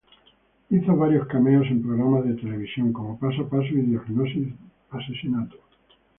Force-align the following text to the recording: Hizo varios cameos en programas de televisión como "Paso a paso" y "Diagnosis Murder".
Hizo 0.71 0.95
varios 0.95 1.27
cameos 1.27 1.67
en 1.67 1.83
programas 1.83 2.25
de 2.25 2.33
televisión 2.33 2.91
como 2.91 3.19
"Paso 3.19 3.43
a 3.43 3.49
paso" 3.51 3.67
y 3.67 3.81
"Diagnosis 3.81 4.47
Murder". 4.89 5.59